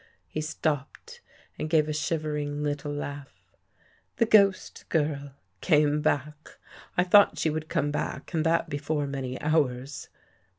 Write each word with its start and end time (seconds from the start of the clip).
."He 0.35 0.41
stopped 0.41 1.21
and 1.59 1.69
gave 1.69 1.87
a 1.87 1.93
shivering 1.93 2.63
little 2.63 2.91
laugh," 2.91 3.53
The 4.17 4.25
ghost 4.25 4.85
girl, 4.89 5.33
came 5.61 6.01
back. 6.01 6.57
I 6.97 7.03
thought 7.03 7.37
she 7.37 7.51
would 7.51 7.69
come 7.69 7.91
back 7.91 8.33
and 8.33 8.43
that 8.43 8.67
before 8.67 9.05
many 9.05 9.39
hours. 9.39 10.09